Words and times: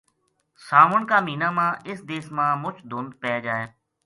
ساون 0.67 1.01
کا 1.09 1.17
مہینہ 1.25 1.49
ما 1.57 1.67
اس 1.89 1.99
دیس 2.09 2.25
ما 2.35 2.47
مُچ 2.61 2.75
دھُند 2.89 3.09
پے 3.21 3.33
جائے 3.45 3.65